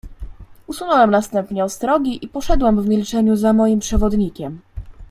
[0.67, 4.61] "Usunąłem następnie ostrogi i poszedłem w milczeniu za moim przewodnikiem."